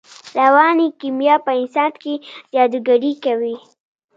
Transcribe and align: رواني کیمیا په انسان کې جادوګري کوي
رواني 0.41 0.87
کیمیا 0.99 1.35
په 1.45 1.51
انسان 1.61 1.91
کې 2.01 2.13
جادوګري 2.53 3.13
کوي 3.25 3.55